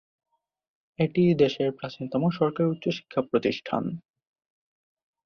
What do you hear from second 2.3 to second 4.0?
সরকারি উচ্চশিক্ষা প্রতিষ্ঠান।